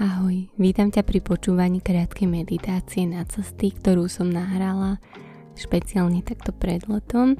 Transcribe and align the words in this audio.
Ahoj, 0.00 0.48
vítam 0.56 0.88
ťa 0.88 1.04
pri 1.04 1.20
počúvaní 1.20 1.84
krátkej 1.84 2.24
meditácie 2.24 3.04
na 3.04 3.28
cesty, 3.28 3.76
ktorú 3.76 4.08
som 4.08 4.24
nahrala 4.32 4.96
špeciálne 5.52 6.24
takto 6.24 6.48
pred 6.48 6.80
letom, 6.88 7.36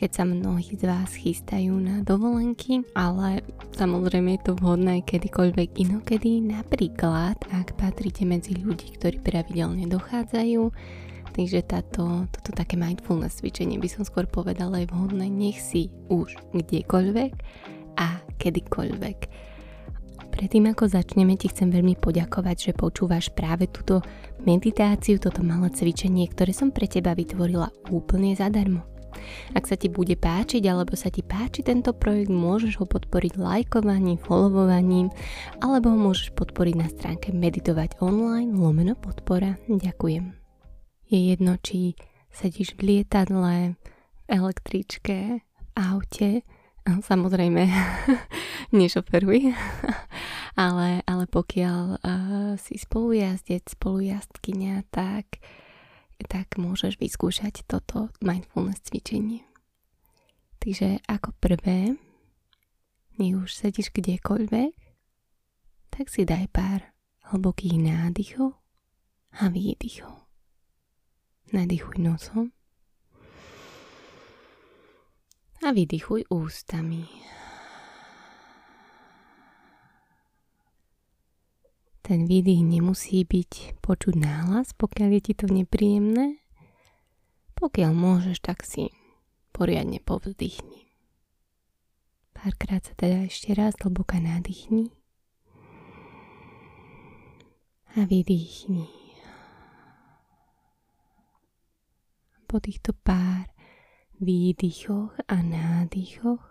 keď 0.00 0.08
sa 0.08 0.24
mnohí 0.24 0.80
z 0.80 0.88
vás 0.88 1.12
chystajú 1.12 1.76
na 1.76 2.00
dovolenky, 2.00 2.88
ale 2.96 3.44
samozrejme 3.76 4.32
je 4.32 4.48
to 4.48 4.52
vhodné 4.56 5.04
kedykoľvek 5.04 5.76
inokedy, 5.76 6.40
napríklad 6.40 7.36
ak 7.52 7.76
patríte 7.76 8.24
medzi 8.24 8.56
ľudí, 8.56 8.96
ktorí 8.96 9.20
pravidelne 9.20 9.84
dochádzajú, 9.84 10.72
takže 11.36 11.68
táto, 11.68 12.24
toto 12.32 12.56
také 12.56 12.80
mindfulness 12.80 13.44
cvičenie 13.44 13.76
by 13.76 13.92
som 13.92 14.08
skôr 14.08 14.24
povedala 14.24 14.80
je 14.80 14.88
vhodné, 14.88 15.28
nech 15.28 15.60
si 15.60 15.92
už 16.08 16.32
kdekoľvek 16.56 17.32
a 18.00 18.24
kedykoľvek 18.40 19.49
Predtým 20.40 20.72
ako 20.72 20.88
začneme 20.88 21.36
ti 21.36 21.52
chcem 21.52 21.68
veľmi 21.68 22.00
poďakovať, 22.00 22.56
že 22.56 22.72
počúvaš 22.72 23.28
práve 23.28 23.68
túto 23.68 24.00
meditáciu, 24.40 25.20
toto 25.20 25.44
malé 25.44 25.68
cvičenie, 25.68 26.24
ktoré 26.32 26.56
som 26.56 26.72
pre 26.72 26.88
teba 26.88 27.12
vytvorila 27.12 27.68
úplne 27.92 28.32
zadarmo. 28.32 28.80
Ak 29.52 29.68
sa 29.68 29.76
ti 29.76 29.92
bude 29.92 30.16
páčiť 30.16 30.64
alebo 30.64 30.96
sa 30.96 31.12
ti 31.12 31.20
páči 31.20 31.60
tento 31.60 31.92
projekt, 31.92 32.32
môžeš 32.32 32.80
ho 32.80 32.88
podporiť 32.88 33.36
lajkovaním, 33.36 34.16
followovaním 34.16 35.12
alebo 35.60 35.92
ho 35.92 36.08
môžeš 36.08 36.32
podporiť 36.32 36.74
na 36.80 36.88
stránke 36.88 37.36
meditovať 37.36 38.00
online 38.00 38.56
lomeno 38.56 38.96
podpora. 38.96 39.60
Ďakujem. 39.68 40.40
Je 41.12 41.36
jedno, 41.36 41.60
či 41.60 42.00
sedíš 42.32 42.80
v 42.80 43.04
lietadle, 43.04 43.76
v 43.76 44.24
električke, 44.24 45.44
v 45.44 45.68
aute, 45.76 46.48
Samozrejme, 46.88 47.68
nešoferuj, 48.78 49.52
ale, 50.60 51.00
ale 51.08 51.24
pokiaľ 51.24 51.82
uh, 51.96 52.52
si 52.60 52.76
spolujazdec, 52.76 53.64
spolujazdkynia, 53.72 54.84
tak, 54.92 55.40
tak 56.28 56.60
môžeš 56.60 57.00
vyskúšať 57.00 57.64
toto 57.64 58.12
mindfulness 58.20 58.84
cvičenie. 58.84 59.48
Takže 60.60 61.00
ako 61.08 61.32
prvé, 61.40 61.96
nech 63.16 63.36
už 63.40 63.48
sedíš 63.48 63.88
kdekoľvek, 63.96 64.76
tak 65.88 66.12
si 66.12 66.28
daj 66.28 66.52
pár 66.52 66.92
hlbokých 67.32 67.80
nádychov 67.80 68.52
a 69.40 69.48
výdychov. 69.48 70.28
Nadýchuj 71.56 71.96
nosom 72.04 72.52
a 75.64 75.72
vydychuj 75.72 76.28
ústami. 76.28 77.08
Ten 82.10 82.26
výdych 82.26 82.66
nemusí 82.66 83.22
byť 83.22 83.78
počuť 83.86 84.18
náhlas, 84.18 84.74
pokiaľ 84.74 85.14
je 85.14 85.20
ti 85.30 85.32
to 85.38 85.46
nepríjemné. 85.46 86.42
Pokiaľ 87.54 87.94
môžeš, 87.94 88.42
tak 88.42 88.66
si 88.66 88.90
poriadne 89.54 90.02
povzdychni. 90.02 90.90
Párkrát 92.34 92.82
sa 92.82 92.98
teda 92.98 93.30
ešte 93.30 93.54
raz 93.54 93.78
hlboka 93.78 94.18
nadýchni 94.18 94.90
a 97.94 98.02
vydýchni. 98.02 98.90
Po 102.50 102.58
týchto 102.58 102.90
pár 103.06 103.54
výdychoch 104.18 105.14
a 105.30 105.36
nádychoch 105.46 106.42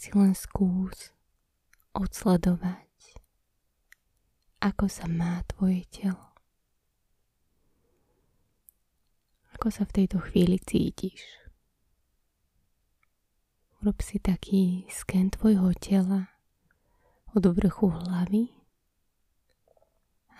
si 0.00 0.08
len 0.16 0.32
skús 0.32 1.12
odsledovať, 1.92 2.89
ako 4.60 4.92
sa 4.92 5.08
má 5.08 5.40
tvoje 5.48 5.88
telo. 5.88 6.36
Ako 9.56 9.72
sa 9.72 9.88
v 9.88 10.04
tejto 10.04 10.20
chvíli 10.20 10.60
cítiš. 10.60 11.24
Urob 13.80 14.04
si 14.04 14.20
taký 14.20 14.84
sken 14.92 15.32
tvojho 15.32 15.72
tela 15.80 16.28
od 17.32 17.40
vrchu 17.48 17.88
hlavy 17.88 18.52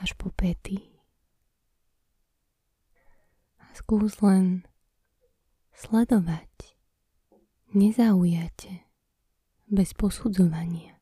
až 0.05 0.12
po 0.21 0.28
pety. 0.28 1.00
A 3.56 3.72
skús 3.72 4.21
len 4.21 4.69
sledovať, 5.72 6.77
nezaujate, 7.72 8.84
bez 9.65 9.97
posudzovania, 9.97 11.00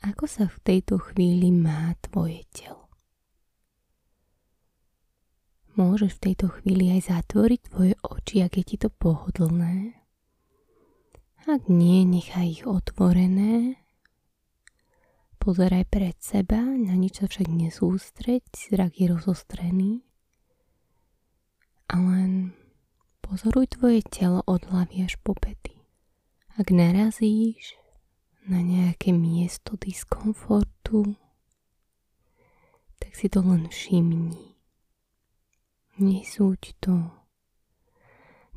ako 0.00 0.24
sa 0.24 0.48
v 0.48 0.58
tejto 0.64 0.96
chvíli 1.00 1.52
má 1.52 1.96
tvoje 2.04 2.44
telo. 2.52 2.88
Môžeš 5.76 6.18
v 6.18 6.22
tejto 6.30 6.46
chvíli 6.60 6.92
aj 6.92 7.08
zatvoriť 7.08 7.60
tvoje 7.72 7.94
oči, 8.04 8.36
ak 8.44 8.52
je 8.60 8.64
ti 8.64 8.76
to 8.76 8.92
pohodlné. 8.92 9.96
Ak 11.48 11.72
nie, 11.72 12.04
nechaj 12.04 12.60
ich 12.60 12.64
otvorené. 12.68 13.80
Pozeraj 15.40 15.88
pred 15.88 16.16
seba, 16.20 16.60
na 16.60 16.92
nič 17.00 17.24
sa 17.24 17.26
však 17.30 17.48
nesústreď, 17.48 18.44
zrak 18.52 19.00
je 19.00 19.06
rozostrený. 19.08 19.92
A 21.88 21.96
len 21.96 22.60
Pozoruj 23.30 23.78
tvoje 23.78 24.02
telo 24.10 24.42
od 24.42 24.66
hlavy 24.66 25.06
až 25.06 25.14
po 25.22 25.38
pety. 25.38 25.78
Ak 26.58 26.74
narazíš 26.74 27.78
na 28.48 28.64
nejaké 28.64 29.12
miesto 29.12 29.76
diskomfortu, 29.76 31.16
tak 33.00 33.12
si 33.16 33.26
to 33.28 33.44
len 33.44 33.68
všimni. 33.68 34.56
Nesúď 36.00 36.76
to. 36.80 37.12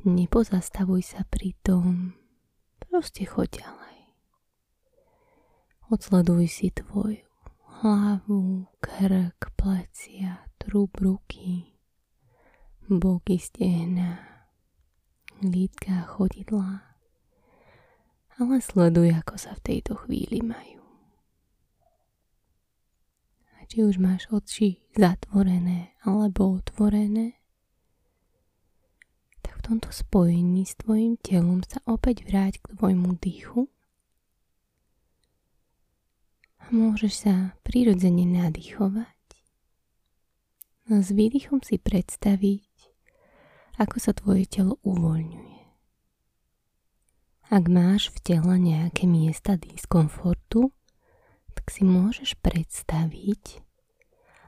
Nepozastavuj 0.04 1.04
sa 1.04 1.24
pri 1.28 1.56
tom. 1.60 2.16
Proste 2.80 3.24
choď 3.28 3.64
ďalej. 3.64 3.98
Odsleduj 5.92 6.48
si 6.48 6.68
tvoju 6.72 7.24
hlavu, 7.84 8.64
krk, 8.80 9.52
plecia, 9.56 10.48
trub 10.56 10.96
ruky, 10.96 11.76
boky 12.88 13.36
stehna, 13.36 14.24
lítka 15.44 16.08
chodidlá, 16.08 16.93
ale 18.38 18.58
sleduj, 18.58 19.14
ako 19.14 19.34
sa 19.38 19.54
v 19.54 19.64
tejto 19.64 19.94
chvíli 20.06 20.42
majú. 20.42 20.82
A 23.54 23.66
či 23.70 23.86
už 23.86 24.02
máš 24.02 24.26
oči 24.34 24.82
zatvorené 24.98 25.94
alebo 26.02 26.58
otvorené, 26.58 27.38
tak 29.40 29.62
v 29.62 29.64
tomto 29.70 29.94
spojení 29.94 30.66
s 30.66 30.74
tvojim 30.80 31.14
telom 31.22 31.62
sa 31.62 31.78
opäť 31.86 32.26
vráť 32.26 32.58
k 32.58 32.74
tvojmu 32.74 33.16
dýchu 33.22 33.70
a 36.64 36.72
môžeš 36.72 37.12
sa 37.28 37.34
prirodzene 37.60 38.24
nadýchovať. 38.24 39.12
A 40.84 41.00
s 41.00 41.16
výdychom 41.16 41.64
si 41.64 41.80
predstaviť, 41.80 42.68
ako 43.80 43.96
sa 43.96 44.12
tvoje 44.12 44.44
telo 44.44 44.76
uvoľňuje. 44.84 45.63
Ak 47.52 47.68
máš 47.68 48.08
v 48.08 48.18
tele 48.24 48.56
nejaké 48.56 49.04
miesta 49.04 49.60
diskomfortu, 49.60 50.72
tak 51.52 51.68
si 51.68 51.84
môžeš 51.84 52.40
predstaviť, 52.40 53.60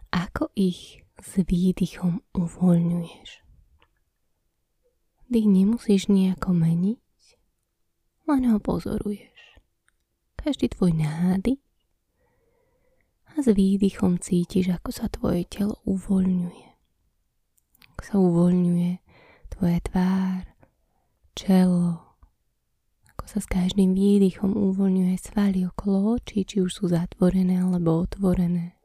ako 0.09 0.49
ich 0.57 1.05
s 1.21 1.31
výdychom 1.45 2.25
uvoľňuješ. 2.33 3.45
Dých 5.29 5.49
nemusíš 5.49 6.09
nejako 6.09 6.57
meniť, 6.57 7.21
len 8.33 8.43
ho 8.49 8.59
pozoruješ. 8.63 9.61
Každý 10.41 10.73
tvoj 10.73 10.97
nádych 10.97 11.61
a 13.35 13.45
s 13.45 13.53
výdychom 13.53 14.17
cítiš, 14.23 14.73
ako 14.73 14.91
sa 14.95 15.13
tvoje 15.13 15.45
telo 15.45 15.83
uvoľňuje. 15.85 16.69
Ako 17.93 18.03
sa 18.07 18.15
uvoľňuje 18.17 18.93
tvoja 19.53 19.81
tvár, 19.85 20.43
čelo, 21.37 22.06
sa 23.27 23.43
s 23.43 23.47
každým 23.51 23.93
výdychom 23.93 24.55
uvoľňuje 24.55 25.17
svaly 25.19 25.67
okolo 25.67 26.15
očí, 26.15 26.47
či 26.47 26.63
už 26.63 26.71
sú 26.71 26.85
zatvorené 26.87 27.59
alebo 27.59 28.07
otvorené. 28.07 28.79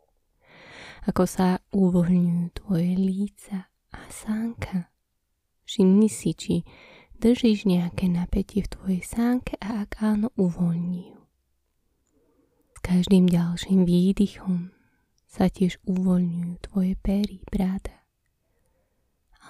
Ako 1.06 1.30
sa 1.30 1.62
uvoľňujú 1.70 2.46
tvoje 2.58 2.94
líca 2.98 3.70
a 3.94 4.02
sánka. 4.10 4.90
Všimni 5.66 6.10
si, 6.10 6.34
či 6.34 6.54
držíš 7.22 7.70
nejaké 7.70 8.10
napätie 8.10 8.66
v 8.66 8.74
tvojej 8.74 9.04
sánke 9.06 9.62
a 9.62 9.86
ak 9.86 10.02
áno, 10.02 10.34
uvoľni 10.34 11.14
ju. 11.14 11.22
S 12.76 12.80
každým 12.82 13.30
ďalším 13.30 13.86
výdychom 13.86 14.74
sa 15.30 15.48
tiež 15.48 15.78
uvoľňujú 15.86 16.54
tvoje 16.66 16.94
pery, 16.98 17.46
bráda, 17.48 18.04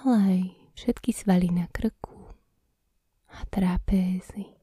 ale 0.04 0.16
aj 0.20 0.40
všetky 0.76 1.10
svaly 1.16 1.48
na 1.48 1.66
krku 1.72 2.36
a 3.32 3.42
trapézy, 3.48 4.61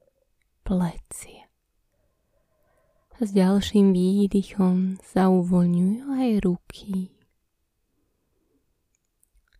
A 3.17 3.25
s 3.25 3.33
ďalším 3.33 3.89
výdychom 3.89 5.01
sa 5.01 5.33
uvoľňujú 5.33 6.13
aj 6.13 6.29
ruky. 6.45 7.09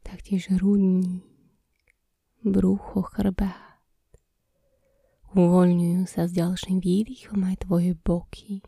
Taktiež 0.06 0.54
hrudník, 0.54 1.26
brucho, 2.46 3.02
chrbát. 3.02 3.82
Uvoľňujú 5.34 6.06
sa 6.06 6.30
s 6.30 6.32
ďalším 6.38 6.78
výdychom 6.78 7.42
aj 7.42 7.66
tvoje 7.66 7.98
boky, 7.98 8.62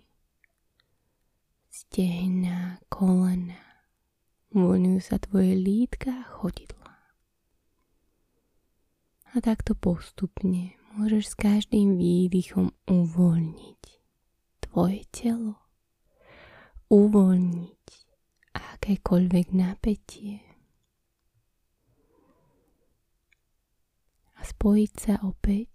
stehna, 1.69 2.81
kolena. 2.89 3.85
Uvoľňujú 4.57 4.97
sa 4.97 5.21
tvoje 5.21 5.53
lítka 5.53 6.25
a 6.25 6.29
chodidla. 6.41 6.93
A 9.29 9.37
takto 9.45 9.77
postupne 9.77 10.80
môžeš 10.97 11.31
s 11.31 11.35
každým 11.39 11.95
výdychom 11.95 12.75
uvoľniť 12.83 13.81
tvoje 14.67 15.07
telo, 15.15 15.55
uvoľniť 16.91 17.83
akékoľvek 18.51 19.47
napätie 19.55 20.43
a 24.35 24.41
spojiť 24.43 24.91
sa 24.99 25.13
opäť 25.23 25.71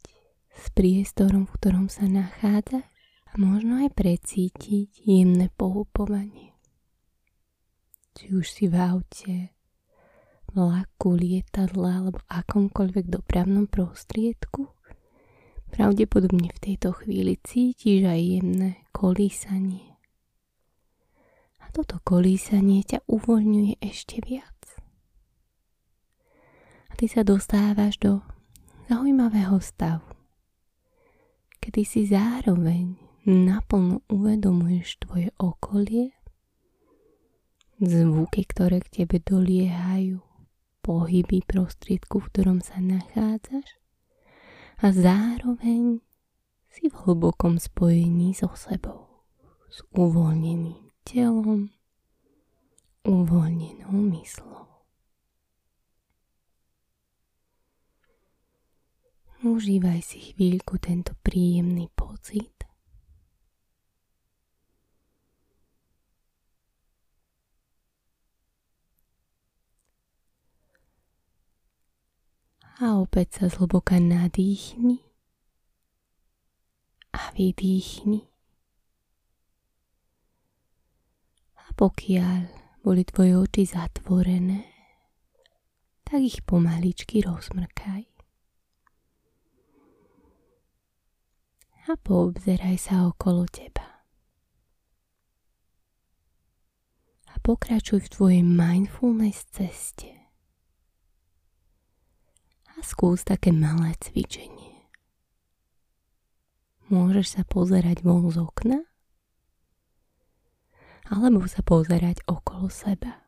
s 0.53 0.69
priestorom, 0.77 1.49
v 1.49 1.55
ktorom 1.61 1.87
sa 1.89 2.05
nachádzaš 2.05 2.85
a 3.31 3.33
možno 3.41 3.85
aj 3.85 3.97
precítiť 3.97 5.05
jemné 5.05 5.49
pohupovanie. 5.57 6.53
Či 8.17 8.33
už 8.33 8.47
si 8.49 8.65
v 8.69 8.77
aute, 8.81 9.37
vlaku, 10.53 11.17
lietadle 11.17 11.89
alebo 11.89 12.21
akomkoľvek 12.33 13.13
dopravnom 13.13 13.69
prostriedku, 13.69 14.76
pravdepodobne 15.77 16.49
v 16.57 16.63
tejto 16.73 16.97
chvíli 16.97 17.37
cítiš 17.37 18.09
aj 18.09 18.17
jemné 18.17 18.81
kolísanie. 18.97 20.01
A 21.61 21.69
toto 21.69 22.01
kolísanie 22.01 22.81
ťa 22.81 23.05
uvoľňuje 23.05 23.85
ešte 23.85 24.25
viac. 24.25 24.57
A 26.89 26.97
ty 26.97 27.13
sa 27.13 27.21
dostávaš 27.21 28.01
do 28.01 28.25
zaujímavého 28.89 29.61
stavu, 29.61 30.09
kedy 31.61 31.85
si 31.85 32.09
zároveň 32.09 32.97
naplno 33.29 34.01
uvedomuješ 34.09 35.05
tvoje 35.05 35.29
okolie, 35.37 36.17
zvuky, 37.85 38.49
ktoré 38.49 38.81
k 38.81 39.05
tebe 39.05 39.21
doliehajú, 39.21 40.25
pohyby 40.81 41.45
prostriedku, 41.45 42.25
v 42.25 42.29
ktorom 42.33 42.59
sa 42.65 42.81
nachádzaš 42.81 43.77
a 44.77 44.93
zároveň 44.93 46.05
si 46.69 46.93
v 46.93 46.95
hlbokom 46.95 47.57
spojení 47.57 48.37
so 48.37 48.53
sebou, 48.53 49.25
s 49.73 49.81
uvoľneným 49.97 50.93
telom, 51.05 51.73
uvoľnenou 53.05 53.93
myslou. 54.21 54.69
Užívaj 59.47 60.01
si 60.01 60.33
chvíľku 60.33 60.81
tento 60.81 61.13
príjemný 61.21 61.93
pocit 61.93 62.56
a 72.77 73.01
opäť 73.01 73.41
sa 73.41 73.45
zhlboka 73.49 73.97
nadýchni 73.97 75.01
a 77.17 77.33
vydýchni. 77.33 78.21
A 81.57 81.65
pokiaľ 81.73 82.41
boli 82.85 83.03
tvoje 83.09 83.33
oči 83.41 83.65
zatvorené, 83.65 84.69
tak 86.05 86.21
ich 86.21 86.45
pomaličky 86.45 87.25
rozmrkaj. 87.25 88.05
A 91.87 91.95
poobzeraj 91.97 92.77
sa 92.77 93.09
okolo 93.09 93.49
teba. 93.49 94.05
A 97.31 97.35
pokračuj 97.41 98.05
v 98.05 98.13
tvojej 98.13 98.43
mindfulness 98.43 99.49
ceste 99.55 100.16
a 102.77 102.85
skús 102.85 103.25
také 103.25 103.57
malé 103.57 103.97
cvičenie. 103.97 104.77
Môžeš 106.93 107.41
sa 107.41 107.43
pozerať 107.43 108.05
von 108.05 108.29
z 108.29 108.39
okna 108.39 108.85
alebo 111.09 111.47
sa 111.49 111.65
pozerať 111.65 112.23
okolo 112.29 112.69
seba 112.69 113.27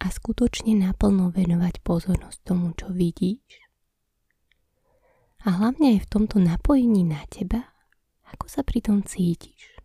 a 0.00 0.06
skutočne 0.08 0.78
naplno 0.78 1.30
venovať 1.34 1.84
pozornosť 1.84 2.38
tomu, 2.42 2.74
čo 2.74 2.90
vidíš. 2.90 3.64
A 5.42 5.58
hlavne 5.58 5.98
aj 5.98 6.06
v 6.06 6.10
tomto 6.10 6.38
napojení 6.38 7.02
na 7.06 7.22
teba, 7.30 7.70
ako 8.30 8.46
sa 8.46 8.62
pri 8.62 8.82
tom 8.82 9.02
cítiš. 9.02 9.78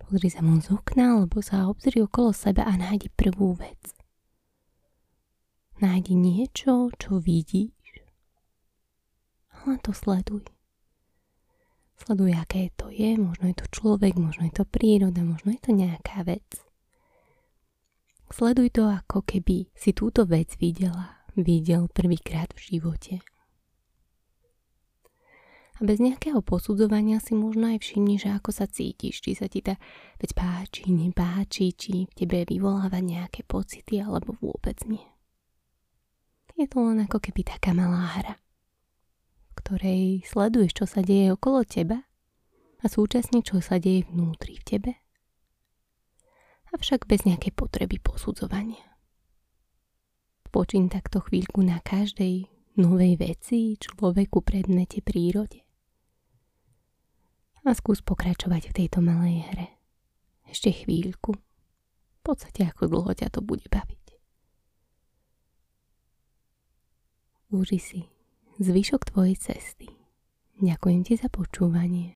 Pozri 0.00 0.28
sa 0.28 0.44
von 0.44 0.60
z 0.60 0.72
okna, 0.76 1.20
alebo 1.20 1.40
sa 1.40 1.68
obzri 1.68 2.04
okolo 2.04 2.36
seba 2.36 2.68
a 2.68 2.76
nájdi 2.76 3.08
prvú 3.12 3.56
vec– 3.56 3.80
Nájdi 5.84 6.16
niečo, 6.16 6.88
čo 6.96 7.20
vidíš. 7.20 8.00
Len 9.68 9.76
to 9.84 9.92
sleduj. 9.92 10.48
Sleduj, 12.00 12.32
aké 12.40 12.72
to 12.72 12.88
je. 12.88 13.20
Možno 13.20 13.52
je 13.52 13.56
to 13.60 13.68
človek, 13.68 14.16
možno 14.16 14.48
je 14.48 14.56
to 14.56 14.64
príroda, 14.64 15.20
možno 15.20 15.52
je 15.52 15.60
to 15.60 15.76
nejaká 15.76 16.24
vec. 16.24 16.48
Sleduj 18.32 18.72
to, 18.72 18.88
ako 18.88 19.28
keby 19.28 19.68
si 19.76 19.92
túto 19.92 20.24
vec 20.24 20.56
videla, 20.56 21.20
videl 21.36 21.92
prvýkrát 21.92 22.48
v 22.56 22.60
živote. 22.64 23.14
A 25.76 25.80
bez 25.84 26.00
nejakého 26.00 26.40
posudzovania 26.40 27.20
si 27.20 27.36
možno 27.36 27.68
aj 27.68 27.84
všimni, 27.84 28.16
že 28.16 28.32
ako 28.32 28.56
sa 28.56 28.64
cítiš, 28.64 29.20
či 29.20 29.36
sa 29.36 29.52
ti 29.52 29.60
tá 29.60 29.76
vec 30.16 30.32
páči, 30.32 30.88
nepáči, 30.88 31.76
či 31.76 32.08
v 32.08 32.12
tebe 32.16 32.48
vyvoláva 32.48 33.04
nejaké 33.04 33.44
pocity, 33.44 34.00
alebo 34.00 34.32
vôbec 34.40 34.80
nie. 34.88 35.13
Je 36.54 36.70
to 36.70 36.86
len 36.86 37.02
ako 37.02 37.18
keby 37.18 37.42
taká 37.42 37.74
malá 37.74 38.14
hra, 38.14 38.34
v 38.38 39.52
ktorej 39.58 40.02
sleduješ, 40.22 40.72
čo 40.78 40.86
sa 40.86 41.02
deje 41.02 41.34
okolo 41.34 41.66
teba 41.66 42.06
a 42.78 42.84
súčasne, 42.86 43.42
čo 43.42 43.58
sa 43.58 43.82
deje 43.82 44.06
vnútri 44.06 44.54
v 44.60 44.64
tebe. 44.64 44.92
Avšak 46.70 47.10
bez 47.10 47.26
nejakej 47.26 47.54
potreby 47.58 47.98
posudzovania. 47.98 48.82
Počín 50.54 50.86
takto 50.86 51.18
chvíľku 51.18 51.66
na 51.66 51.82
každej 51.82 52.46
novej 52.78 53.18
veci, 53.18 53.74
človeku, 53.74 54.42
predmete, 54.42 55.02
prírode. 55.02 55.62
A 57.64 57.72
skús 57.72 58.04
pokračovať 58.04 58.70
v 58.70 58.76
tejto 58.76 59.00
malej 59.00 59.42
hre. 59.50 59.66
Ešte 60.46 60.70
chvíľku. 60.70 61.32
V 61.34 62.20
podstate 62.20 62.68
ako 62.68 62.92
dlho 62.92 63.10
ťa 63.16 63.32
to 63.32 63.40
bude 63.40 63.64
baviť. 63.72 64.03
Uži 67.54 67.78
si 67.78 68.00
zvyšok 68.58 69.14
tvojej 69.14 69.38
cesty. 69.38 69.86
Ďakujem 70.58 71.06
ti 71.06 71.14
za 71.14 71.30
počúvanie. 71.30 72.10